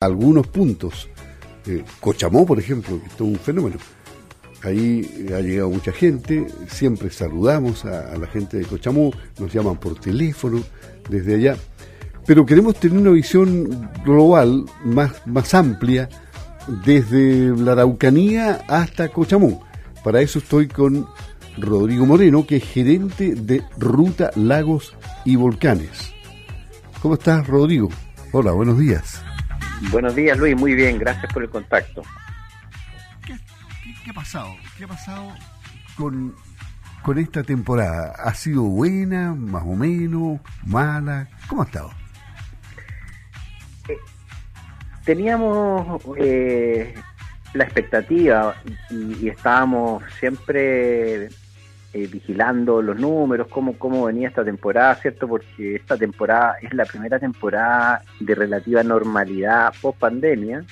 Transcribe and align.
algunos 0.00 0.46
puntos. 0.46 1.10
Eh, 1.66 1.84
Cochamó, 2.00 2.46
por 2.46 2.58
ejemplo, 2.58 2.98
que 2.98 3.06
es 3.06 3.20
un 3.20 3.36
fenómeno. 3.36 3.76
Ahí 4.62 5.28
ha 5.34 5.40
llegado 5.40 5.70
mucha 5.70 5.92
gente, 5.92 6.46
siempre 6.68 7.10
saludamos 7.10 7.84
a, 7.84 8.16
la 8.16 8.26
gente 8.26 8.58
de 8.58 8.64
Cochamó, 8.64 9.10
nos 9.38 9.52
llaman 9.52 9.76
por 9.78 9.98
teléfono 9.98 10.62
desde 11.08 11.34
allá, 11.36 11.56
pero 12.26 12.44
queremos 12.44 12.76
tener 12.76 12.98
una 12.98 13.10
visión 13.10 13.90
global 14.04 14.64
más, 14.84 15.26
más 15.26 15.54
amplia 15.54 16.10
desde 16.84 17.56
la 17.56 17.72
Araucanía 17.72 18.64
hasta 18.68 19.08
Cochamó. 19.08 19.64
Para 20.04 20.20
eso 20.20 20.40
estoy 20.40 20.68
con 20.68 21.06
Rodrigo 21.56 22.04
Moreno, 22.04 22.46
que 22.46 22.56
es 22.56 22.64
gerente 22.64 23.34
de 23.34 23.62
Ruta 23.78 24.30
Lagos 24.34 24.94
y 25.24 25.36
Volcanes. 25.36 26.12
¿Cómo 27.00 27.14
estás, 27.14 27.46
Rodrigo? 27.46 27.88
Hola, 28.32 28.52
buenos 28.52 28.78
días. 28.78 29.22
Buenos 29.88 30.14
días, 30.14 30.36
Luis. 30.38 30.54
Muy 30.56 30.74
bien, 30.74 30.98
gracias 30.98 31.32
por 31.32 31.42
el 31.42 31.48
contacto. 31.48 32.02
¿Qué, 33.24 34.10
ha 34.10 34.12
pasado? 34.12 34.54
¿Qué 34.76 34.84
ha 34.84 34.88
pasado 34.88 35.32
con, 35.96 36.34
con 37.02 37.18
esta 37.18 37.42
temporada? 37.42 38.12
¿Ha 38.22 38.34
sido 38.34 38.62
buena, 38.62 39.34
más 39.34 39.62
o 39.64 39.74
menos, 39.74 40.40
mala? 40.66 41.28
¿Cómo 41.48 41.62
ha 41.62 41.64
estado? 41.64 41.90
Eh, 43.88 43.96
teníamos 45.04 46.02
eh, 46.18 46.94
la 47.54 47.64
expectativa 47.64 48.54
y, 48.90 49.28
estábamos 49.28 50.02
siempre 50.18 51.30
eh, 51.92 52.06
vigilando 52.06 52.80
los 52.80 52.98
números, 53.00 53.48
cómo, 53.48 53.76
cómo 53.76 54.04
venía 54.04 54.28
esta 54.28 54.44
temporada, 54.44 54.94
¿cierto? 54.94 55.26
Porque 55.26 55.74
esta 55.74 55.96
temporada 55.96 56.54
es 56.62 56.72
la 56.72 56.84
primera 56.84 57.18
temporada 57.18 58.02
de 58.20 58.34
relativa 58.34 58.82
normalidad 58.84 59.72
post 59.82 59.98
pandemia. 59.98 60.64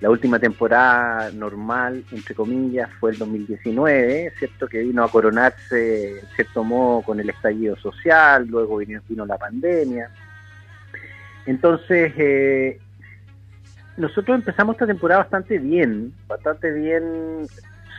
La 0.00 0.08
última 0.08 0.38
temporada 0.38 1.30
normal, 1.32 2.02
entre 2.12 2.34
comillas, 2.34 2.88
fue 2.98 3.10
el 3.10 3.18
2019, 3.18 4.32
¿cierto? 4.38 4.68
Que 4.68 4.78
vino 4.78 5.04
a 5.04 5.10
coronarse, 5.10 6.20
en 6.20 6.26
cierto 6.34 6.64
modo, 6.64 7.02
con 7.02 7.20
el 7.20 7.28
estallido 7.28 7.76
social, 7.76 8.46
luego 8.46 8.78
vino, 8.78 9.02
vino 9.06 9.26
la 9.26 9.36
pandemia. 9.36 10.08
Entonces, 11.44 12.12
eh, 12.16 12.78
nosotros 13.98 14.38
empezamos 14.38 14.76
esta 14.76 14.86
temporada 14.86 15.22
bastante 15.22 15.58
bien, 15.58 16.12
bastante 16.26 16.70
bien, 16.70 17.46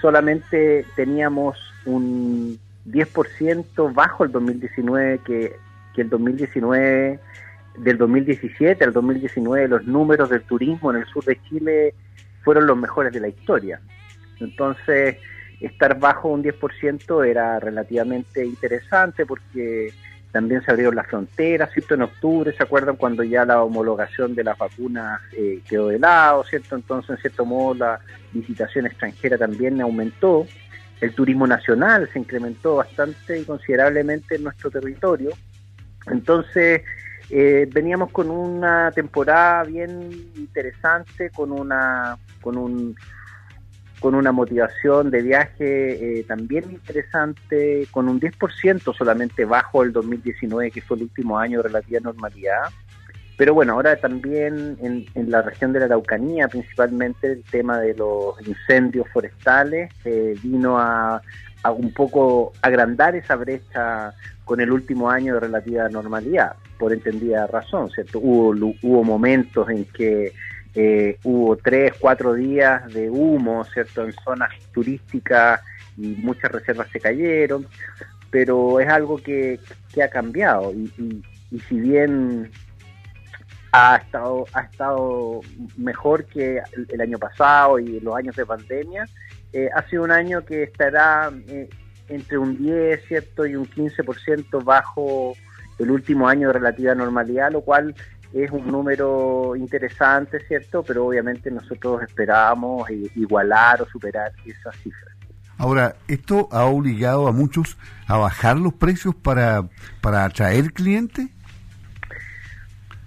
solamente 0.02 0.85
teníamos 0.95 1.57
un 1.85 2.59
10% 2.85 3.94
bajo 3.94 4.23
el 4.23 4.31
2019, 4.31 5.19
que, 5.25 5.55
que 5.95 6.02
el 6.02 6.09
2019, 6.09 7.19
del 7.77 7.97
2017 7.97 8.83
al 8.83 8.94
2019, 8.94 9.67
los 9.67 9.86
números 9.86 10.30
del 10.30 10.41
turismo 10.44 10.91
en 10.91 10.97
el 10.97 11.05
sur 11.05 11.23
de 11.23 11.39
Chile 11.44 11.94
fueron 12.44 12.67
los 12.67 12.77
mejores 12.77 13.13
de 13.13 13.19
la 13.19 13.27
historia. 13.27 13.80
Entonces, 14.39 15.17
estar 15.59 15.99
bajo 15.99 16.30
un 16.30 16.44
10% 16.44 17.27
era 17.27 17.59
relativamente 17.59 18.45
interesante 18.45 19.25
porque 19.25 19.93
también 20.31 20.64
se 20.64 20.71
abrieron 20.71 20.95
las 20.95 21.08
fronteras, 21.08 21.71
¿cierto? 21.73 21.95
En 21.95 22.03
octubre, 22.03 22.53
¿se 22.55 22.61
acuerdan 22.64 22.95
cuando 22.95 23.23
ya 23.23 23.45
la 23.45 23.64
homologación 23.64 24.36
de 24.36 24.43
las 24.43 24.58
vacunas 24.58 25.19
eh, 25.36 25.59
quedó 25.67 25.88
de 25.88 25.99
lado, 25.99 26.43
¿cierto? 26.43 26.75
Entonces, 26.75 27.11
en 27.11 27.17
cierto 27.17 27.45
modo, 27.45 27.73
la 27.73 27.99
visitación 28.31 28.86
extranjera 28.86 29.38
también 29.38 29.81
aumentó. 29.81 30.45
El 31.02 31.14
turismo 31.14 31.47
nacional 31.47 32.09
se 32.11 32.19
incrementó 32.19 32.75
bastante 32.75 33.39
y 33.39 33.45
considerablemente 33.45 34.36
en 34.36 34.44
nuestro 34.44 34.69
territorio. 34.69 35.31
Entonces, 36.08 36.81
eh, 37.30 37.69
veníamos 37.72 38.11
con 38.11 38.30
una 38.30 38.92
temporada 38.92 39.64
bien 39.64 40.09
interesante, 40.36 41.30
con 41.30 41.52
una 41.52 42.17
con 42.42 42.58
un 42.58 42.95
con 44.00 44.16
una 44.16 44.31
motivación 44.31 45.11
de 45.11 45.22
viaje 45.22 46.20
eh, 46.20 46.23
también 46.23 46.72
interesante, 46.72 47.86
con 47.92 48.08
un 48.08 48.20
10% 48.20 48.95
solamente 48.95 49.43
bajo 49.43 49.83
el 49.83 49.92
2019, 49.92 50.71
que 50.71 50.82
fue 50.82 50.98
el 50.98 51.04
último 51.04 51.38
año 51.38 51.61
de 51.61 51.67
relativa 51.67 51.99
normalidad. 51.99 52.70
Pero 53.39 53.54
bueno, 53.54 53.73
ahora 53.73 53.95
también 53.95 54.77
en, 54.82 55.05
en, 55.16 55.32
la 55.32 55.42
región 55.42 55.72
de 55.72 55.80
la 55.80 55.86
Araucanía, 55.86 56.50
principalmente 56.50 57.32
el 57.32 57.44
tema 57.45 57.80
de 57.80 57.94
los 57.94 58.36
incendios 58.45 59.08
forestales, 59.14 59.89
vino 60.44 60.77
a, 60.77 61.22
a 61.64 61.72
un 61.72 61.94
poco 61.94 62.52
agrandar 62.61 63.16
esa 63.16 63.38
brecha 63.38 64.14
con 64.44 64.60
el 64.60 64.70
último 64.72 65.10
año 65.10 65.36
de 65.36 65.39
relativa 65.39 65.88
normalidad, 65.88 66.58
por 66.77 66.92
entendida 66.92 67.48
razón, 67.48 67.89
¿cierto? 67.92 68.20
Hubo, 68.20 68.73
hubo 68.82 69.04
momentos 69.05 69.70
en 69.70 69.86
que 69.86 70.33
eh, 70.76 71.17
hubo 71.23 71.56
tres, 71.56 71.94
cuatro 71.98 72.33
días 72.33 72.94
de 72.94 73.10
humo, 73.10 73.64
¿cierto?, 73.66 74.04
en 74.04 74.14
zonas 74.23 74.50
turísticas 74.73 75.61
y 75.98 76.08
muchas 76.17 76.52
reservas 76.52 76.89
se 76.92 77.00
cayeron, 77.00 77.66
pero 78.30 78.80
es 78.82 78.89
algo 78.89 79.17
que, 79.17 79.60
ha 80.04 80.08
cambiado 80.08 80.71
y, 80.73 81.23
si 81.67 81.80
bien 81.80 82.52
ha 83.71 83.97
estado, 83.97 84.45
ha 84.53 84.61
estado 84.61 85.41
mejor 85.77 86.25
que 86.25 86.61
el, 86.89 87.02
año 87.02 87.17
pasado 87.17 87.80
y 87.80 87.99
los 87.99 88.15
años 88.15 88.35
de 88.35 88.45
pandemia, 88.45 89.05
eh, 89.53 89.69
ha 89.75 89.87
sido 89.89 90.03
un 90.03 90.11
año 90.11 90.43
que 90.43 90.63
estará 90.63 91.31
eh, 91.47 91.69
entre 92.08 92.37
un 92.37 92.58
10, 92.58 93.05
¿cierto?, 93.08 93.45
y 93.45 93.55
un 93.55 93.65
15% 93.67 94.63
bajo 94.63 95.33
el 95.77 95.91
último 95.91 96.27
año 96.27 96.47
de 96.47 96.53
relativa 96.53 96.95
normalidad, 96.95 97.52
lo 97.52 97.61
cual 97.61 97.95
es 98.33 98.52
un 98.52 98.67
número 98.67 99.55
interesante, 99.55 100.39
¿cierto? 100.47 100.83
Pero 100.83 101.05
obviamente 101.05 101.49
nosotros 101.49 102.03
esperábamos 102.03 102.89
igualar 103.15 103.81
o 103.81 103.87
superar 103.87 104.31
esas 104.45 104.75
cifras. 104.77 105.15
Ahora, 105.58 105.95
¿esto 106.08 106.47
ha 106.52 106.65
obligado 106.65 107.27
a 107.27 107.31
muchos 107.31 107.77
a 108.08 108.17
bajar 108.17 108.58
los 108.58 108.73
precios 108.73 109.13
para, 109.15 109.67
para 109.99 110.25
atraer 110.25 110.71
clientes? 110.71 111.29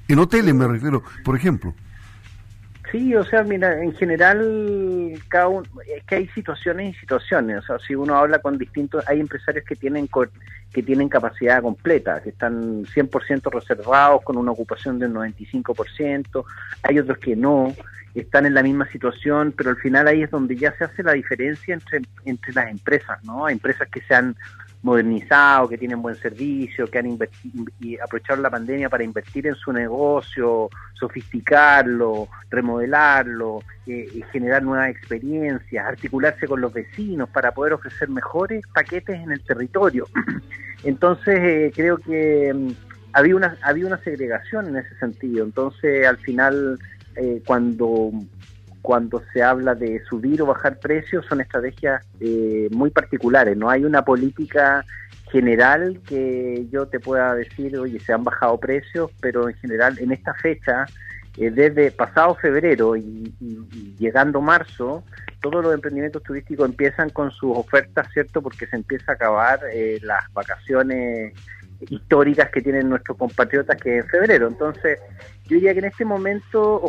En 0.08 0.18
hoteles 0.18 0.54
me 0.54 0.66
refiero, 0.66 1.02
por 1.24 1.36
ejemplo. 1.36 1.74
Sí, 2.92 3.14
o 3.14 3.24
sea, 3.24 3.42
mira, 3.42 3.82
en 3.82 3.94
general 3.94 5.14
cada 5.28 5.48
es 5.96 6.04
que 6.04 6.16
hay 6.16 6.28
situaciones 6.28 6.94
y 6.94 7.00
situaciones. 7.00 7.58
O 7.58 7.62
sea, 7.62 7.78
si 7.78 7.94
uno 7.94 8.16
habla 8.16 8.40
con 8.40 8.58
distintos, 8.58 9.02
hay 9.08 9.18
empresarios 9.18 9.64
que 9.64 9.76
tienen 9.76 10.08
que 10.74 10.82
tienen 10.82 11.08
capacidad 11.08 11.62
completa, 11.62 12.22
que 12.22 12.30
están 12.30 12.84
100% 12.84 13.50
reservados 13.50 14.22
con 14.22 14.36
una 14.36 14.52
ocupación 14.52 14.98
del 14.98 15.12
95%. 15.12 16.44
Hay 16.82 16.98
otros 16.98 17.16
que 17.18 17.34
no, 17.34 17.74
están 18.14 18.44
en 18.44 18.54
la 18.54 18.62
misma 18.62 18.86
situación, 18.88 19.54
pero 19.56 19.70
al 19.70 19.76
final 19.76 20.06
ahí 20.06 20.22
es 20.22 20.30
donde 20.30 20.56
ya 20.56 20.76
se 20.76 20.84
hace 20.84 21.02
la 21.02 21.12
diferencia 21.12 21.72
entre 21.72 22.02
entre 22.26 22.52
las 22.52 22.70
empresas, 22.70 23.24
¿no? 23.24 23.48
Empresas 23.48 23.88
que 23.88 24.02
se 24.02 24.14
han 24.14 24.36
modernizado, 24.82 25.68
que 25.68 25.78
tienen 25.78 26.02
buen 26.02 26.16
servicio, 26.16 26.88
que 26.88 26.98
han 26.98 27.18
y 27.80 27.98
aprovechado 27.98 28.42
la 28.42 28.50
pandemia 28.50 28.88
para 28.88 29.04
invertir 29.04 29.46
en 29.46 29.54
su 29.54 29.72
negocio, 29.72 30.68
sofisticarlo, 30.94 32.28
remodelarlo, 32.50 33.60
eh, 33.86 34.08
generar 34.32 34.62
nuevas 34.62 34.90
experiencias, 34.90 35.86
articularse 35.86 36.48
con 36.48 36.60
los 36.60 36.72
vecinos 36.72 37.28
para 37.28 37.52
poder 37.52 37.74
ofrecer 37.74 38.08
mejores 38.08 38.64
paquetes 38.74 39.20
en 39.20 39.30
el 39.30 39.40
territorio. 39.42 40.06
Entonces 40.84 41.38
eh, 41.38 41.72
creo 41.74 41.96
que 41.98 42.52
mm, 42.52 42.70
había 43.12 43.36
una 43.36 43.56
había 43.62 43.86
una 43.86 43.98
segregación 43.98 44.68
en 44.68 44.76
ese 44.78 44.96
sentido. 44.98 45.44
Entonces 45.44 46.06
al 46.06 46.18
final 46.18 46.78
eh, 47.16 47.40
cuando 47.46 48.10
cuando 48.82 49.22
se 49.32 49.42
habla 49.42 49.74
de 49.74 50.04
subir 50.04 50.42
o 50.42 50.46
bajar 50.46 50.78
precios 50.78 51.24
son 51.26 51.40
estrategias 51.40 52.04
eh, 52.20 52.68
muy 52.72 52.90
particulares. 52.90 53.56
No 53.56 53.70
hay 53.70 53.84
una 53.84 54.04
política 54.04 54.84
general 55.30 56.00
que 56.06 56.66
yo 56.70 56.86
te 56.86 57.00
pueda 57.00 57.34
decir, 57.34 57.78
oye, 57.78 57.98
se 58.00 58.12
han 58.12 58.24
bajado 58.24 58.58
precios, 58.58 59.10
pero 59.20 59.48
en 59.48 59.54
general 59.56 59.98
en 59.98 60.12
esta 60.12 60.34
fecha, 60.34 60.84
eh, 61.38 61.50
desde 61.50 61.90
pasado 61.92 62.34
febrero 62.34 62.96
y, 62.96 63.34
llegando 63.98 64.40
marzo, 64.40 65.04
todos 65.40 65.64
los 65.64 65.72
emprendimientos 65.72 66.22
turísticos 66.22 66.68
empiezan 66.68 67.08
con 67.10 67.30
sus 67.30 67.56
ofertas, 67.56 68.08
¿cierto? 68.12 68.42
Porque 68.42 68.66
se 68.66 68.76
empieza 68.76 69.12
a 69.12 69.14
acabar 69.14 69.60
eh, 69.72 69.98
las 70.02 70.30
vacaciones 70.32 71.32
históricas 71.88 72.50
que 72.50 72.60
tienen 72.60 72.88
nuestros 72.88 73.16
compatriotas 73.16 73.80
que 73.80 73.98
en 73.98 74.06
febrero. 74.06 74.48
Entonces, 74.48 74.98
yo 75.46 75.56
diría 75.56 75.72
que 75.72 75.80
en 75.80 75.86
este 75.86 76.04
momento 76.04 76.82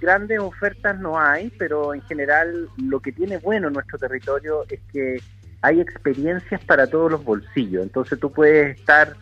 grandes 0.00 0.38
ofertas 0.38 0.98
no 0.98 1.18
hay, 1.18 1.50
pero 1.58 1.94
en 1.94 2.02
general 2.02 2.68
lo 2.76 3.00
que 3.00 3.12
tiene 3.12 3.38
bueno 3.38 3.70
nuestro 3.70 3.98
territorio 3.98 4.64
es 4.68 4.80
que 4.92 5.20
hay 5.62 5.80
experiencias 5.80 6.62
para 6.64 6.86
todos 6.86 7.10
los 7.10 7.24
bolsillos. 7.24 7.82
Entonces 7.82 8.18
tú 8.20 8.30
puedes 8.30 8.78
estar 8.78 9.14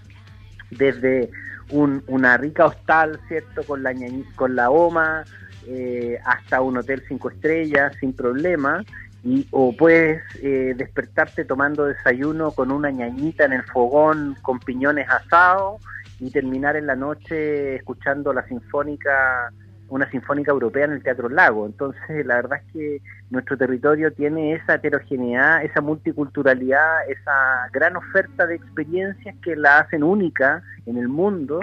desde 0.71 1.31
una 1.71 2.37
rica 2.37 2.67
hostal, 2.67 3.19
¿cierto? 3.29 3.63
Con 3.65 3.83
la, 3.83 3.95
con 4.35 4.55
la 4.57 4.71
OMA, 4.71 5.25
eh, 5.67 6.19
hasta 6.25 6.61
un 6.61 6.77
hotel 6.77 7.03
cinco 7.09 7.31
estrellas 7.31 7.95
sin 8.01 8.13
problema 8.13 8.85
y, 9.25 9.47
o 9.51 9.77
puedes 9.77 10.23
eh, 10.43 10.75
despertarte 10.77 11.45
tomando 11.45 11.87
desayuno 11.87 12.53
con 12.53 12.71
una 12.73 12.91
ñañita 12.91 13.45
en 13.45 13.53
el 13.53 13.63
fogón 13.65 14.37
con 14.43 14.59
piñones 14.59 15.09
asados 15.09 15.81
y 16.21 16.31
terminar 16.31 16.77
en 16.77 16.87
la 16.87 16.97
noche 16.97 17.77
escuchando 17.77 18.33
la 18.33 18.47
sinfónica 18.47 19.53
una 19.93 20.11
sinfónica 20.11 20.51
europea 20.51 20.87
en 20.87 20.93
el 20.93 21.03
Teatro 21.03 21.29
Lago. 21.29 21.67
Entonces, 21.67 22.25
la 22.25 22.37
verdad 22.37 22.61
es 22.65 22.73
que 22.73 23.03
nuestro 23.29 23.59
territorio 23.59 24.11
tiene 24.11 24.55
esa 24.55 24.77
heterogeneidad, 24.77 25.63
esa 25.65 25.83
multiculturalidad, 25.83 27.11
esa 27.11 27.69
gran 27.73 27.97
oferta 27.97 28.47
de 28.47 28.55
experiencias 28.55 29.37
que 29.43 29.55
la 29.55 29.81
hacen 29.81 30.03
única 30.03 30.63
en 30.87 30.97
el 30.97 31.09
mundo 31.09 31.61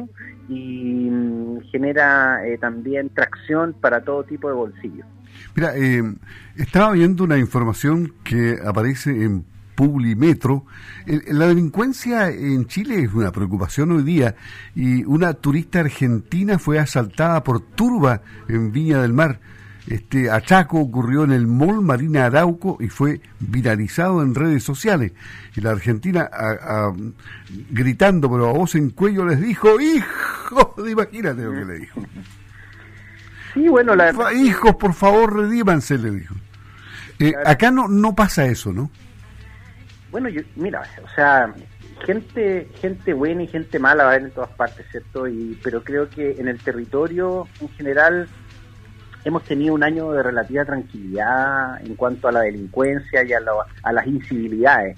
y 0.48 1.10
mm, 1.10 1.62
genera 1.72 2.46
eh, 2.46 2.60
también 2.60 3.10
tracción 3.10 3.74
para 3.74 4.02
todo 4.02 4.24
tipo 4.24 4.48
de 4.48 4.54
bolsillos. 4.54 5.08
Mira, 5.56 5.76
eh, 5.76 6.04
estaba 6.56 6.92
viendo 6.94 7.24
una 7.24 7.38
información 7.38 8.14
que 8.24 8.58
aparece 8.64 9.12
en 9.24 9.46
Publimetro. 9.76 10.66
La 11.28 11.48
delincuencia 11.48 12.30
en 12.30 12.66
Chile 12.66 13.02
es 13.04 13.14
una 13.14 13.32
preocupación 13.32 13.94
hoy 13.94 14.04
día 14.04 14.36
y 14.76 15.06
una 15.06 15.34
turista 15.34 15.80
argentina 15.80 16.60
fue 16.60 16.80
asaltada 16.80 17.46
por 17.46 17.62
turba 17.62 18.22
en 18.50 18.74
Viña 18.74 19.02
del 19.02 19.14
Mar. 19.14 19.40
Este 19.88 20.30
achaco 20.30 20.80
ocurrió 20.80 21.24
en 21.24 21.32
el 21.32 21.48
Mall 21.48 21.82
Marina 21.82 22.26
Arauco 22.26 22.78
y 22.82 22.90
fue 22.90 23.22
viralizado 23.40 24.22
en 24.22 24.36
redes 24.36 24.64
sociales. 24.64 25.14
Y 25.56 25.62
la 25.62 25.72
Argentina, 25.72 26.30
gritando 27.72 28.30
pero 28.30 28.50
a 28.50 28.54
voz 28.54 28.76
en 28.76 28.90
cuello, 28.90 29.26
les 29.26 29.42
dijo, 29.42 29.80
hijo, 29.80 30.76
imagínate 30.86 31.42
lo 31.42 31.54
que 31.54 31.66
le 31.66 31.80
dijo. 31.80 32.02
Sí, 33.54 33.68
bueno, 33.68 33.96
la... 33.96 34.14
Hijos, 34.34 34.76
por 34.76 34.94
favor, 34.94 35.36
redímanse, 35.36 35.98
le 35.98 36.12
dijo. 36.12 36.36
Eh, 37.20 37.34
acá 37.46 37.72
no, 37.72 37.88
no 37.88 38.16
pasa 38.16 38.46
eso, 38.46 38.72
¿no? 38.72 38.90
Bueno, 40.12 40.30
yo, 40.30 40.42
mira, 40.56 40.84
o 41.04 41.16
sea, 41.16 41.54
gente 42.06 42.68
gente 42.82 43.14
buena 43.14 43.44
y 43.44 43.48
gente 43.48 43.78
mala 43.78 44.06
va 44.06 44.12
a 44.12 44.14
haber 44.14 44.28
en 44.28 44.34
todas 44.34 44.52
partes, 44.52 44.86
¿cierto? 44.90 45.28
Y, 45.28 45.60
pero 45.64 45.84
creo 45.84 46.10
que 46.10 46.32
en 46.40 46.48
el 46.48 46.60
territorio 46.60 47.48
en 47.60 47.70
general 47.70 48.28
hemos 49.26 49.44
tenido 49.44 49.74
un 49.74 49.84
año 49.84 50.12
de 50.12 50.24
relativa 50.24 50.64
tranquilidad 50.66 51.86
en 51.86 51.96
cuanto 51.96 52.30
a 52.30 52.32
la 52.32 52.42
delincuencia 52.42 53.24
y 53.24 53.34
a, 53.34 53.40
a 53.84 53.94
las 53.94 54.08
incivilidades. 54.08 54.98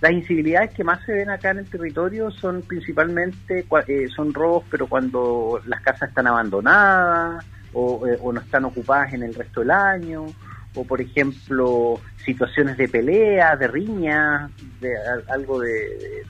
Las 0.00 0.12
incivilidades 0.12 0.70
que 0.70 0.84
más 0.84 1.04
se 1.04 1.12
ven 1.12 1.28
acá 1.28 1.50
en 1.50 1.58
el 1.58 1.68
territorio 1.68 2.30
son 2.30 2.62
principalmente, 2.62 3.66
eh, 3.86 4.08
son 4.14 4.32
robos, 4.32 4.64
pero 4.70 4.86
cuando 4.86 5.60
las 5.66 5.82
casas 5.82 6.08
están 6.08 6.26
abandonadas 6.26 7.44
o, 7.72 8.06
eh, 8.06 8.18
o 8.20 8.32
no 8.32 8.40
están 8.40 8.64
ocupadas 8.64 9.12
en 9.12 9.22
el 9.22 9.34
resto 9.34 9.60
del 9.60 9.70
año, 9.70 10.26
o 10.74 10.84
por 10.84 11.00
ejemplo 11.00 12.00
situaciones 12.24 12.76
de 12.76 12.88
pelea, 12.88 13.56
de 13.56 13.68
riña, 13.68 14.50
de 14.80 14.94
algo 15.28 15.60
de, 15.60 16.24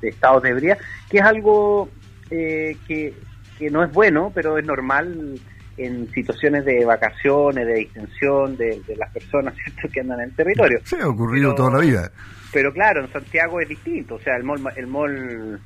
de, 0.00 0.08
estado 0.08 0.40
de 0.40 0.50
ebriedad, 0.50 0.78
que 1.10 1.18
es 1.18 1.24
algo 1.24 1.88
eh, 2.30 2.76
que, 2.86 3.14
que 3.58 3.70
no 3.70 3.82
es 3.84 3.92
bueno, 3.92 4.32
pero 4.34 4.58
es 4.58 4.64
normal 4.64 5.40
en 5.76 6.10
situaciones 6.12 6.64
de 6.64 6.84
vacaciones, 6.84 7.66
de 7.66 7.74
distensión 7.74 8.56
de, 8.56 8.80
las 8.96 9.12
personas 9.12 9.54
¿cierto? 9.64 9.88
que 9.92 10.00
andan 10.00 10.20
en 10.20 10.30
el 10.30 10.36
territorio. 10.36 10.80
Sí, 10.84 10.96
ha 11.00 11.08
ocurrido 11.08 11.54
toda 11.54 11.72
la 11.72 11.78
vida. 11.80 12.10
Pero 12.52 12.72
claro, 12.72 13.04
en 13.04 13.12
Santiago 13.12 13.60
es 13.60 13.68
distinto, 13.68 14.14
o 14.14 14.20
sea, 14.20 14.36
el 14.36 14.44
mall, 14.44 14.60
el 14.76 14.86
mall 14.86 15.60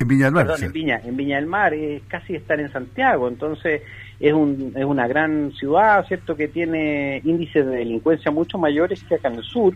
en 0.00 0.08
Viña 0.08 0.24
del 0.24 0.34
Mar. 0.34 0.46
Perdón, 0.46 0.64
en, 0.64 0.72
Viña, 0.72 1.00
en 1.04 1.16
Viña 1.16 1.36
del 1.36 1.46
Mar 1.46 1.72
es 1.74 2.02
casi 2.08 2.34
estar 2.34 2.58
en 2.58 2.72
Santiago, 2.72 3.28
entonces 3.28 3.82
es, 4.20 4.32
un, 4.34 4.72
es 4.76 4.84
una 4.84 5.08
gran 5.08 5.50
ciudad, 5.52 6.06
¿cierto?, 6.06 6.36
que 6.36 6.48
tiene 6.48 7.22
índices 7.24 7.66
de 7.66 7.78
delincuencia 7.78 8.30
mucho 8.30 8.58
mayores 8.58 9.02
que 9.02 9.14
acá 9.14 9.28
en 9.28 9.36
el 9.36 9.42
sur, 9.42 9.74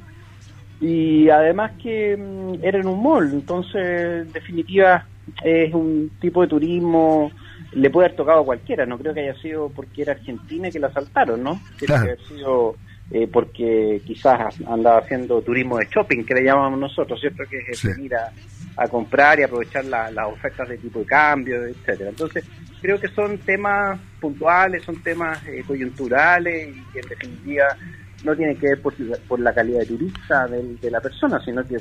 y 0.80 1.30
además 1.30 1.72
que 1.82 2.16
mm, 2.16 2.62
era 2.62 2.78
en 2.78 2.86
un 2.86 3.02
mall, 3.02 3.32
entonces, 3.32 4.26
en 4.26 4.32
definitiva, 4.32 5.06
es 5.42 5.72
un 5.72 6.10
tipo 6.20 6.42
de 6.42 6.48
turismo, 6.48 7.30
le 7.72 7.90
puede 7.90 8.06
haber 8.06 8.16
tocado 8.16 8.42
a 8.42 8.44
cualquiera, 8.44 8.84
no 8.84 8.98
creo 8.98 9.14
que 9.14 9.20
haya 9.20 9.40
sido 9.40 9.70
porque 9.70 10.02
era 10.02 10.12
Argentina 10.12 10.70
que 10.70 10.78
la 10.78 10.88
asaltaron, 10.88 11.42
¿no? 11.42 11.60
Creo 11.78 12.02
que 12.02 12.10
haya 12.12 12.24
sido 12.28 12.76
eh, 13.10 13.28
porque 13.30 14.00
quizás 14.04 14.60
andaba 14.66 14.98
haciendo 14.98 15.42
turismo 15.42 15.78
de 15.78 15.86
shopping, 15.86 16.24
que 16.24 16.34
le 16.34 16.44
llamamos 16.44 16.78
nosotros, 16.78 17.20
¿cierto?, 17.20 17.44
que 17.48 17.58
es 17.70 17.82
venir 17.82 18.12
a, 18.14 18.88
comprar 18.88 19.38
y 19.38 19.44
aprovechar 19.44 19.84
las 19.84 20.26
ofertas 20.26 20.68
de 20.68 20.78
tipo 20.78 20.98
de 20.98 21.06
cambio, 21.06 21.64
etcétera. 21.64 22.10
Entonces, 22.10 22.44
creo 22.84 23.00
que 23.00 23.08
son 23.08 23.38
temas 23.38 23.98
puntuales, 24.20 24.82
son 24.84 25.02
temas 25.02 25.42
eh, 25.46 25.64
coyunturales 25.66 26.68
y 26.68 26.92
que 26.92 27.00
en 27.00 27.08
definitiva 27.08 27.64
no 28.24 28.36
tienen 28.36 28.58
que 28.58 28.66
ver 28.66 28.82
por, 28.82 29.40
la 29.40 29.54
calidad 29.54 29.78
de 29.80 29.86
turista 29.86 30.46
de, 30.46 30.90
la 30.90 31.00
persona, 31.00 31.42
sino 31.42 31.66
que 31.66 31.78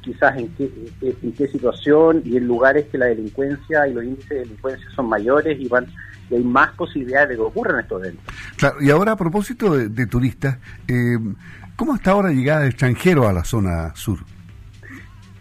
quizás 0.00 0.36
en 0.36 0.48
qué, 0.56 0.68
en 1.02 1.32
qué 1.34 1.46
situación 1.46 2.22
y 2.24 2.36
en 2.36 2.48
lugares 2.48 2.86
que 2.90 2.98
la 2.98 3.06
delincuencia 3.06 3.86
y 3.86 3.94
los 3.94 4.02
índices 4.02 4.28
de 4.28 4.38
delincuencia 4.40 4.90
son 4.90 5.08
mayores 5.08 5.56
y 5.60 5.68
van 5.68 5.86
y 6.28 6.34
hay 6.34 6.42
más 6.42 6.70
posibilidades 6.74 7.28
de 7.28 7.34
que 7.36 7.42
ocurran 7.42 7.78
estos 7.78 8.02
eventos. 8.02 8.34
Claro, 8.56 8.82
y 8.82 8.90
ahora 8.90 9.12
a 9.12 9.16
propósito 9.16 9.76
de, 9.76 10.06
turistas, 10.06 10.58
eh, 10.88 11.16
¿cómo 11.76 11.94
está 11.94 12.10
ahora 12.10 12.30
llegada 12.30 12.62
de 12.62 12.70
extranjeros 12.70 13.26
a 13.26 13.32
la 13.32 13.44
zona 13.44 13.94
sur? 13.94 14.18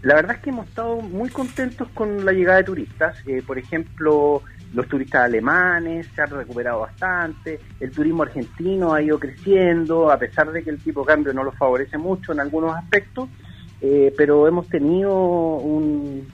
La 0.03 0.15
verdad 0.15 0.35
es 0.35 0.41
que 0.43 0.51
hemos 0.51 0.67
estado 0.67 1.01
muy 1.01 1.29
contentos 1.29 1.87
con 1.95 2.23
la 2.23 2.31
llegada 2.31 2.59
de 2.59 2.63
turistas. 2.63 3.17
Eh, 3.25 3.43
por 3.45 3.57
ejemplo, 3.57 4.43
los 4.73 4.87
turistas 4.87 5.23
alemanes 5.23 6.07
se 6.13 6.21
han 6.21 6.29
recuperado 6.29 6.81
bastante, 6.81 7.59
el 7.79 7.91
turismo 7.91 8.23
argentino 8.23 8.93
ha 8.93 9.01
ido 9.01 9.19
creciendo, 9.19 10.11
a 10.11 10.17
pesar 10.17 10.51
de 10.51 10.63
que 10.63 10.69
el 10.69 10.79
tipo 10.79 11.01
de 11.01 11.07
cambio 11.07 11.33
no 11.33 11.43
lo 11.43 11.51
favorece 11.51 11.97
mucho 11.97 12.31
en 12.33 12.39
algunos 12.39 12.75
aspectos, 12.75 13.29
eh, 13.81 14.13
pero 14.15 14.47
hemos 14.47 14.67
tenido 14.67 15.15
un, 15.57 16.27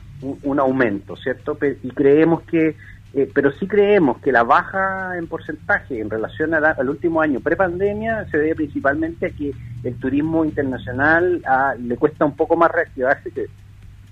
aumento, 0.57 1.15
¿cierto? 1.17 1.57
Y 1.83 1.89
creemos 1.89 2.41
que, 2.43 2.75
eh, 3.13 3.29
pero 3.33 3.51
sí 3.51 3.67
creemos 3.67 4.17
que 4.19 4.31
la 4.31 4.43
baja 4.43 5.17
en 5.17 5.27
porcentaje 5.27 5.99
en 5.99 6.09
relación 6.09 6.53
al 6.53 6.89
último 6.89 7.21
año 7.21 7.41
prepandemia 7.41 8.25
se 8.31 8.37
debe 8.37 8.55
principalmente 8.55 9.27
a 9.27 9.29
que 9.29 9.53
el 9.83 9.95
turismo 9.95 10.45
internacional 10.45 11.41
ah, 11.45 11.75
le 11.77 11.97
cuesta 11.97 12.25
un 12.25 12.35
poco 12.35 12.55
más 12.55 12.71
reactivarse 12.71 13.31
que 13.31 13.47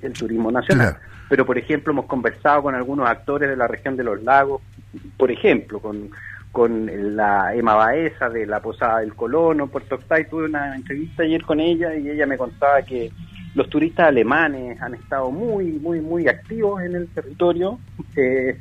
el 0.02 0.14
turismo 0.14 0.52
nacional 0.52 0.98
pero 1.30 1.46
por 1.46 1.58
ejemplo 1.58 1.92
hemos 1.92 2.06
conversado 2.06 2.64
con 2.64 2.76
algunos 2.76 3.08
actores 3.10 3.50
de 3.50 3.56
la 3.56 3.68
región 3.68 3.96
de 3.96 4.04
los 4.04 4.22
lagos, 4.24 4.62
por 5.18 5.32
ejemplo, 5.32 5.80
con, 5.80 6.10
con 6.52 7.16
la 7.16 7.56
Emma 7.56 7.76
Baeza 7.76 8.30
de 8.30 8.46
la 8.46 8.62
Posada 8.62 9.00
del 9.00 9.16
Colono, 9.16 9.68
Puerto 9.68 9.96
Octay, 9.96 10.30
tuve 10.30 10.46
una 10.46 10.76
entrevista 10.76 11.24
ayer 11.24 11.44
con 11.44 11.60
ella 11.60 11.96
y 11.96 12.10
ella 12.10 12.26
me 12.26 12.38
contaba 12.38 12.82
que 12.84 13.12
los 13.56 13.70
turistas 13.70 14.08
alemanes 14.08 14.82
han 14.82 14.96
estado 14.96 15.32
muy, 15.32 15.74
muy, 15.74 16.02
muy 16.02 16.28
activos 16.28 16.82
en 16.82 16.96
el 16.96 17.08
territorio, 17.10 17.80
eh, 18.16 18.58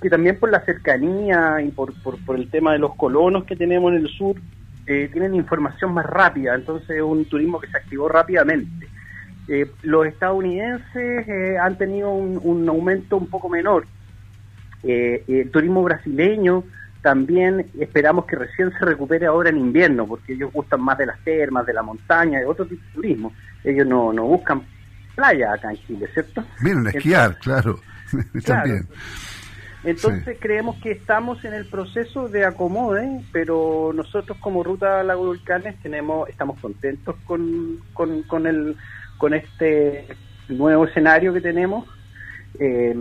que 0.00 0.10
también 0.10 0.38
por 0.38 0.50
la 0.50 0.60
cercanía 0.64 1.62
y 1.62 1.70
por, 1.70 1.94
por, 2.02 2.22
por, 2.24 2.36
el 2.36 2.50
tema 2.50 2.72
de 2.72 2.78
los 2.78 2.94
colonos 2.94 3.44
que 3.44 3.56
tenemos 3.56 3.92
en 3.92 3.98
el 3.98 4.08
sur, 4.08 4.36
eh, 4.86 5.08
tienen 5.10 5.34
información 5.34 5.94
más 5.94 6.04
rápida, 6.04 6.54
entonces 6.54 6.90
es 6.90 7.02
un 7.02 7.24
turismo 7.24 7.58
que 7.58 7.68
se 7.68 7.76
activó 7.76 8.08
rápidamente. 8.08 8.86
Eh, 9.48 9.70
los 9.82 10.06
estadounidenses 10.06 11.28
eh, 11.28 11.58
han 11.60 11.76
tenido 11.76 12.10
un, 12.10 12.68
aumento 12.68 13.16
un 13.16 13.28
poco 13.28 13.48
menor. 13.48 13.86
Eh, 14.82 15.22
el 15.28 15.50
turismo 15.50 15.82
brasileño 15.82 16.64
también 17.02 17.66
esperamos 17.78 18.24
que 18.24 18.36
recién 18.36 18.72
se 18.72 18.84
recupere 18.84 19.26
ahora 19.26 19.50
en 19.50 19.58
invierno, 19.58 20.06
porque 20.06 20.32
ellos 20.32 20.50
gustan 20.52 20.80
más 20.80 20.96
de 20.96 21.06
las 21.06 21.18
termas, 21.20 21.66
de 21.66 21.74
la 21.74 21.82
montaña, 21.82 22.38
de 22.38 22.46
otro 22.46 22.64
tipo 22.64 22.82
de 22.86 22.92
turismo. 22.94 23.32
Ellos 23.62 23.86
no, 23.86 24.12
no 24.12 24.24
buscan 24.24 24.62
playa 25.14 25.52
acá 25.52 25.70
en 25.70 25.76
Chile, 25.86 26.08
¿cierto? 26.12 26.42
Vienen 26.62 26.86
a 26.86 26.90
esquiar, 26.90 27.38
claro. 27.38 27.78
También. 28.46 28.88
Entonces 29.84 30.38
creemos 30.40 30.76
que 30.76 30.92
estamos 30.92 31.44
en 31.44 31.52
el 31.52 31.66
proceso 31.66 32.28
de 32.28 32.46
acomode, 32.46 33.20
pero 33.32 33.92
nosotros 33.94 34.38
como 34.38 34.64
Ruta 34.64 35.02
Lago 35.02 35.26
Volcanes 35.26 35.78
tenemos, 35.82 36.26
estamos 36.30 36.58
contentos 36.58 37.16
con, 37.26 37.80
con, 37.92 38.22
con 38.22 38.46
el 38.46 38.76
con 39.18 39.34
este 39.34 40.06
nuevo 40.48 40.84
escenario 40.86 41.32
que 41.32 41.40
tenemos. 41.40 41.86
Eh, 42.58 42.94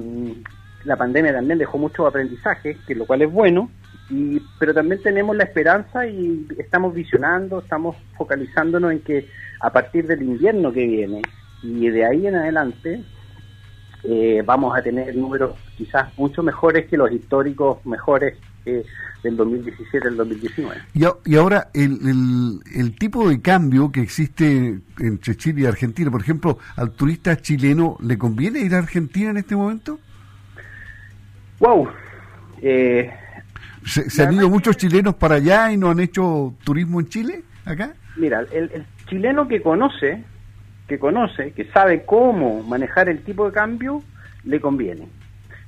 la 0.85 0.97
pandemia 0.97 1.33
también 1.33 1.59
dejó 1.59 1.77
mucho 1.77 2.05
aprendizaje, 2.05 2.77
que 2.85 2.95
lo 2.95 3.05
cual 3.05 3.21
es 3.21 3.31
bueno, 3.31 3.69
y, 4.09 4.41
pero 4.59 4.73
también 4.73 5.01
tenemos 5.01 5.35
la 5.35 5.45
esperanza 5.45 6.05
y 6.05 6.45
estamos 6.57 6.93
visionando, 6.93 7.59
estamos 7.59 7.95
focalizándonos 8.17 8.91
en 8.91 8.99
que 8.99 9.29
a 9.61 9.71
partir 9.71 10.07
del 10.07 10.21
invierno 10.23 10.73
que 10.73 10.85
viene 10.85 11.21
y 11.61 11.87
de 11.89 12.05
ahí 12.05 12.27
en 12.27 12.35
adelante 12.35 13.01
eh, 14.03 14.43
vamos 14.45 14.77
a 14.77 14.81
tener 14.81 15.15
números 15.15 15.55
quizás 15.77 16.15
mucho 16.17 16.43
mejores 16.43 16.87
que 16.87 16.97
los 16.97 17.11
históricos 17.11 17.85
mejores 17.85 18.37
eh, 18.65 18.85
del 19.21 19.37
2017 19.37 20.07
al 20.07 20.17
2019. 20.17 20.81
Y, 21.25 21.35
ahora, 21.35 21.69
el, 21.73 22.61
el, 22.73 22.95
tipo 22.97 23.29
de 23.29 23.41
cambio 23.41 23.91
que 23.91 24.01
existe 24.01 24.79
entre 24.99 25.35
Chile 25.35 25.61
y 25.61 25.65
Argentina, 25.65 26.11
por 26.11 26.21
ejemplo, 26.21 26.57
¿al 26.75 26.91
turista 26.91 27.35
chileno 27.37 27.97
le 28.01 28.17
conviene 28.17 28.59
ir 28.59 28.75
a 28.75 28.79
Argentina 28.79 29.31
en 29.31 29.37
este 29.37 29.55
momento? 29.55 29.99
¡Wow! 31.59 31.89
Eh, 32.61 33.09
¿Se, 33.85 34.23
han 34.23 34.33
ido 34.33 34.49
muchos 34.49 34.77
chilenos 34.77 35.15
para 35.15 35.35
allá 35.35 35.71
y 35.71 35.77
no 35.77 35.89
han 35.89 35.99
hecho 35.99 36.53
turismo 36.63 36.99
en 36.99 37.07
Chile, 37.07 37.43
acá? 37.65 37.93
Mira, 38.15 38.45
el, 38.51 38.71
el 38.73 38.85
chileno 39.07 39.47
que 39.47 39.61
conoce, 39.61 40.23
que 40.87 40.99
conoce, 40.99 41.51
que 41.51 41.65
sabe 41.71 42.05
cómo 42.05 42.63
manejar 42.63 43.09
el 43.09 43.23
tipo 43.23 43.45
de 43.45 43.53
cambio, 43.53 44.03
le 44.43 44.59
conviene 44.59 45.07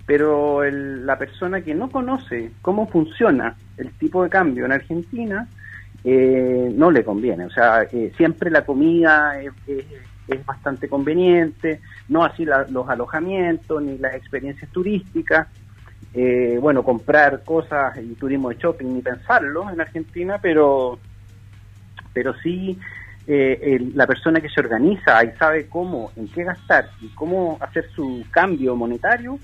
pero 0.05 0.63
la 0.69 1.17
persona 1.17 1.62
que 1.62 1.74
no 1.74 1.89
conoce 1.89 2.51
cómo 2.62 2.88
funciona 2.88 3.55
el 3.77 3.91
tipo 3.93 4.24
de 4.24 4.29
cambio 4.29 4.65
en 4.65 4.71
Argentina, 4.71 5.47
eh, 6.03 6.71
no 6.75 6.91
le 6.91 7.03
conviene. 7.03 7.45
O 7.45 7.50
sea, 7.50 7.83
eh, 7.91 8.13
siempre 8.15 8.51
la 8.51 8.63
comida 8.63 9.41
es, 9.41 9.51
bastante 10.45 10.88
conveniente, 10.88 11.81
no 12.09 12.24
así 12.24 12.45
los 12.45 12.89
alojamientos 12.89 13.81
ni 13.81 13.97
las 13.97 14.13
experiencias 14.13 14.69
turísticas. 14.71 15.47
Eh, 16.13 16.57
bueno, 16.62 16.83
comprar 16.83 17.43
cosas 17.43 17.97
y 17.97 18.13
turismo 18.13 18.50
de 18.50 18.57
shopping, 18.57 18.85
ni 18.85 19.01
pensarlo 19.01 19.69
en 19.69 19.81
Argentina, 19.81 20.38
pero, 20.41 21.00
pero 22.13 22.33
sí 22.41 22.77
la 23.27 24.05
persona 24.05 24.39
que 24.39 24.50
se 24.50 24.59
organiza 24.59 25.24
y 25.24 25.31
sabe 25.31 25.67
cómo, 25.67 26.12
en 26.15 26.27
qué 26.27 26.43
gastar 26.43 26.89
y 27.01 27.07
cómo 27.07 27.57
hacer 27.59 27.89
su 27.89 28.24
cambio 28.29 28.75
monetario, 28.75 29.39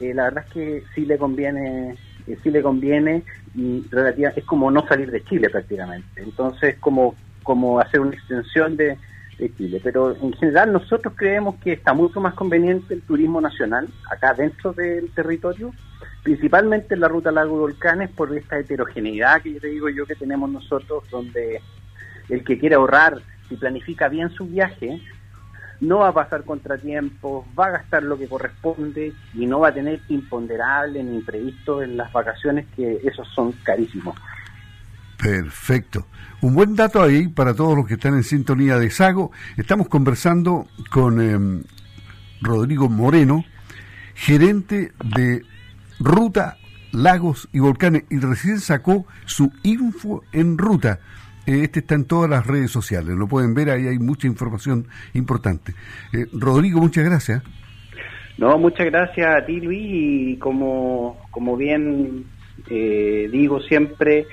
la 0.00 0.24
verdad 0.24 0.44
es 0.46 0.52
que 0.52 0.82
sí 0.94 1.06
le 1.06 1.18
conviene 1.18 1.96
sí 2.42 2.50
le 2.50 2.62
conviene 2.62 3.22
y 3.54 3.84
relativa, 3.90 4.30
es 4.34 4.44
como 4.44 4.70
no 4.70 4.86
salir 4.86 5.10
de 5.10 5.22
Chile 5.24 5.48
prácticamente. 5.48 6.22
Entonces, 6.22 6.76
como, 6.78 7.14
como 7.42 7.78
hacer 7.78 8.00
una 8.00 8.14
extensión 8.14 8.76
de, 8.76 8.98
Chile. 9.58 9.82
Pero 9.84 10.16
en 10.16 10.32
general 10.32 10.72
nosotros 10.72 11.12
creemos 11.14 11.56
que 11.56 11.72
está 11.72 11.92
mucho 11.92 12.22
más 12.22 12.32
conveniente 12.32 12.94
el 12.94 13.02
turismo 13.02 13.38
nacional 13.38 13.86
acá 14.10 14.32
dentro 14.32 14.72
del 14.72 15.10
territorio, 15.10 15.72
principalmente 16.22 16.94
en 16.94 17.00
la 17.00 17.08
ruta 17.08 17.30
Lago 17.30 17.58
Volcanes 17.58 18.08
por 18.08 18.34
esta 18.34 18.58
heterogeneidad 18.58 19.42
que 19.42 19.52
yo 19.52 19.60
te 19.60 19.66
digo 19.66 19.90
yo 19.90 20.06
que 20.06 20.14
tenemos 20.14 20.48
nosotros, 20.48 21.04
donde 21.10 21.60
el 22.30 22.44
que 22.44 22.58
quiere 22.58 22.76
ahorrar 22.76 23.20
y 23.50 23.56
planifica 23.56 24.08
bien 24.08 24.30
su 24.30 24.46
viaje, 24.46 25.02
no 25.80 25.98
va 25.98 26.08
a 26.08 26.14
pasar 26.14 26.44
contratiempos, 26.44 27.44
va 27.58 27.66
a 27.66 27.70
gastar 27.70 28.02
lo 28.02 28.18
que 28.18 28.28
corresponde 28.28 29.12
y 29.34 29.46
no 29.46 29.60
va 29.60 29.68
a 29.68 29.74
tener 29.74 30.00
imponderables 30.08 31.04
ni 31.04 31.16
imprevistos 31.16 31.84
en 31.84 31.96
las 31.96 32.12
vacaciones, 32.12 32.66
que 32.74 33.00
esos 33.04 33.28
son 33.34 33.52
carísimos. 33.62 34.16
Perfecto. 35.16 36.06
Un 36.42 36.54
buen 36.54 36.76
dato 36.76 37.02
ahí 37.02 37.28
para 37.28 37.54
todos 37.54 37.76
los 37.76 37.86
que 37.86 37.94
están 37.94 38.14
en 38.14 38.24
sintonía 38.24 38.78
de 38.78 38.90
Sago. 38.90 39.32
Estamos 39.56 39.88
conversando 39.88 40.66
con 40.90 41.20
em, 41.20 41.64
Rodrigo 42.42 42.88
Moreno, 42.88 43.44
gerente 44.14 44.92
de 45.02 45.42
Ruta 45.98 46.58
Lagos 46.92 47.48
y 47.52 47.58
Volcanes, 47.58 48.04
y 48.10 48.18
recién 48.18 48.60
sacó 48.60 49.06
su 49.24 49.52
info 49.62 50.22
en 50.32 50.58
ruta. 50.58 51.00
Eh, 51.46 51.60
este 51.62 51.80
está 51.80 51.94
en 51.94 52.04
todas 52.04 52.28
las 52.28 52.46
redes 52.46 52.70
sociales, 52.70 53.14
lo 53.16 53.28
pueden 53.28 53.54
ver, 53.54 53.70
ahí 53.70 53.86
hay 53.86 53.98
mucha 53.98 54.26
información 54.26 54.88
importante. 55.14 55.74
Eh, 56.12 56.26
Rodrigo, 56.32 56.80
muchas 56.80 57.04
gracias. 57.04 57.42
No, 58.36 58.58
muchas 58.58 58.86
gracias 58.86 59.34
a 59.34 59.46
ti, 59.46 59.60
Luis, 59.60 59.80
y 59.80 60.36
como, 60.38 61.18
como 61.30 61.56
bien 61.56 62.24
eh, 62.68 63.28
digo 63.30 63.60
siempre, 63.60 64.26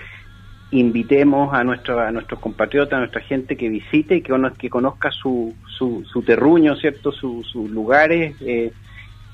invitemos 0.71 1.53
a, 1.53 1.63
nuestro, 1.63 1.99
a 1.99 2.11
nuestros 2.11 2.39
compatriotas, 2.39 2.97
a 2.97 2.99
nuestra 2.99 3.21
gente 3.21 3.55
que 3.55 3.69
visite 3.69 4.15
y 4.15 4.21
que, 4.21 4.33
que 4.57 4.69
conozca 4.69 5.11
su, 5.11 5.53
su, 5.67 6.03
su 6.11 6.23
terruño, 6.23 6.75
¿cierto? 6.75 7.11
sus 7.11 7.53
lugares, 7.55 8.35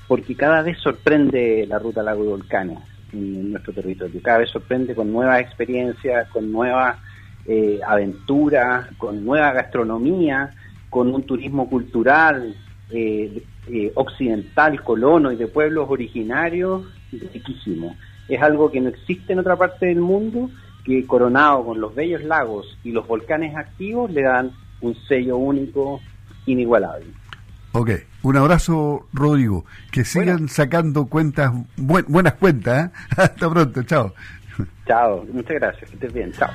porque 0.06 0.36
cada 0.36 0.60
vez 0.60 0.78
sorprende 0.78 1.64
la 1.66 1.78
ruta 1.78 2.02
Lago 2.02 2.24
de 2.24 2.28
Volcanes 2.28 2.78
en 3.12 3.52
nuestro 3.52 3.72
territorio, 3.72 4.20
cada 4.22 4.38
vez 4.38 4.50
sorprende 4.50 4.94
con 4.94 5.10
nuevas 5.10 5.40
experiencias, 5.40 6.28
con 6.28 6.52
nuevas 6.52 6.96
eh, 7.52 7.80
aventura, 7.84 8.88
con 8.96 9.24
nueva 9.24 9.50
gastronomía, 9.50 10.50
con 10.88 11.12
un 11.12 11.24
turismo 11.24 11.68
cultural 11.68 12.54
eh, 12.90 13.42
eh, 13.66 13.90
occidental, 13.96 14.80
colono 14.84 15.32
y 15.32 15.36
de 15.36 15.48
pueblos 15.48 15.90
originarios, 15.90 16.86
riquísimo. 17.10 17.96
Es 18.28 18.40
algo 18.40 18.70
que 18.70 18.80
no 18.80 18.88
existe 18.90 19.32
en 19.32 19.40
otra 19.40 19.56
parte 19.56 19.86
del 19.86 19.98
mundo, 19.98 20.48
que 20.84 21.04
coronado 21.08 21.64
con 21.64 21.80
los 21.80 21.92
bellos 21.92 22.22
lagos 22.22 22.78
y 22.84 22.92
los 22.92 23.08
volcanes 23.08 23.56
activos 23.56 24.12
le 24.12 24.22
dan 24.22 24.52
un 24.80 24.94
sello 25.08 25.36
único, 25.36 26.00
inigualable. 26.46 27.06
Ok, 27.72 27.90
un 28.22 28.36
abrazo 28.36 29.08
Rodrigo, 29.12 29.64
que 29.90 30.04
sigan 30.04 30.48
sacando 30.48 31.06
cuentas, 31.06 31.50
buenas 31.76 32.34
cuentas, 32.34 32.92
hasta 33.16 33.50
pronto, 33.50 33.82
chao. 33.82 34.14
Chao, 34.86 35.26
muchas 35.32 35.56
gracias, 35.56 35.90
que 35.90 35.96
estés 35.96 36.12
bien, 36.12 36.32
chao. 36.32 36.50